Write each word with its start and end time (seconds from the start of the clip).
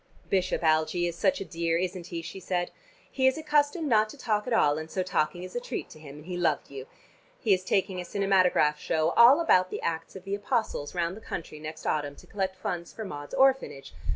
"Bishop 0.31 0.63
Algie 0.63 1.05
is 1.05 1.15
such 1.15 1.39
a 1.41 1.45
dear, 1.45 1.77
isn't 1.77 2.07
he?" 2.07 2.23
she 2.23 2.39
said. 2.39 2.71
"He 3.11 3.27
is 3.27 3.37
accustomed 3.37 3.87
not 3.87 4.09
to 4.09 4.17
talk 4.17 4.47
at 4.47 4.51
all, 4.53 4.79
and 4.79 4.89
so 4.89 5.03
talking 5.03 5.43
is 5.43 5.55
a 5.55 5.59
treat 5.59 5.91
to 5.91 5.99
him, 5.99 6.15
and 6.15 6.25
he 6.25 6.37
loved 6.37 6.71
you. 6.71 6.87
He 7.39 7.53
is 7.53 7.63
taking 7.63 8.01
a 8.01 8.03
cinematograph 8.03 8.79
show, 8.79 9.11
all 9.11 9.39
about 9.39 9.69
the 9.69 9.83
Acts 9.83 10.15
of 10.15 10.23
the 10.23 10.33
Apostles, 10.33 10.95
round 10.95 11.15
the 11.15 11.21
country 11.21 11.59
next 11.59 11.85
autumn 11.85 12.15
to 12.15 12.25
collect 12.25 12.55
funds 12.55 12.91
for 12.91 13.05
Maud's 13.05 13.35
orphanage. 13.35 13.93